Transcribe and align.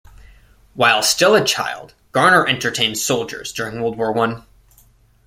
While 0.73 1.03
still 1.03 1.35
a 1.35 1.45
child, 1.45 1.93
Garner 2.11 2.47
entertained 2.47 2.97
soldiers 2.97 3.53
during 3.53 3.79
World 3.81 3.99
War 3.99 4.11
One. 4.11 4.47